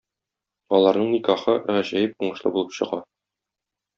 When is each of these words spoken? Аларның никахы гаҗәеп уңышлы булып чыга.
Аларның 0.77 1.11
никахы 1.15 1.55
гаҗәеп 1.75 2.25
уңышлы 2.29 2.53
булып 2.57 2.73
чыга. 2.81 3.03